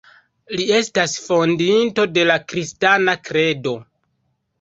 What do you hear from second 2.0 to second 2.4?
de la